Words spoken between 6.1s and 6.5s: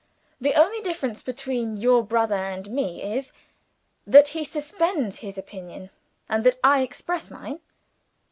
and